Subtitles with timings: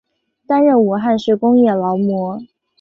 [0.47, 2.41] 担任武汉市工业劳模。